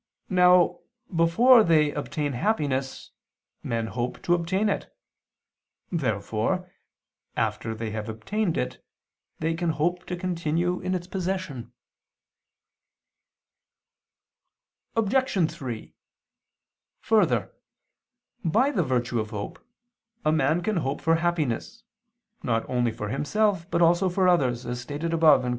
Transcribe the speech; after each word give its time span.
Now, 0.31 0.79
before 1.15 1.63
they 1.63 1.91
obtain 1.91 2.33
happiness, 2.33 3.11
men 3.61 3.85
hope 3.85 4.19
to 4.23 4.33
obtain 4.33 4.67
it. 4.67 4.91
Therefore, 5.91 6.71
after 7.37 7.75
they 7.75 7.91
have 7.91 8.09
obtained 8.09 8.57
it, 8.57 8.83
they 9.37 9.53
can 9.53 9.69
hope 9.69 10.07
to 10.07 10.15
continue 10.15 10.79
in 10.79 10.95
its 10.95 11.05
possession. 11.05 11.71
Obj. 14.95 15.51
3: 15.53 15.93
Further, 17.01 17.53
by 18.43 18.71
the 18.71 18.81
virtue 18.83 19.19
of 19.19 19.29
hope, 19.29 19.63
a 20.25 20.31
man 20.31 20.63
can 20.63 20.77
hope 20.77 20.99
for 20.99 21.17
happiness, 21.17 21.83
not 22.41 22.67
only 22.67 22.91
for 22.91 23.09
himself, 23.09 23.69
but 23.69 23.83
also 23.83 24.09
for 24.09 24.27
others, 24.27 24.65
as 24.65 24.81
stated 24.81 25.13
above 25.13 25.43
(Q. 25.43 25.49